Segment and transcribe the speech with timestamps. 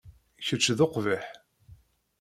[0.45, 1.25] Kečč d uqbiḥ.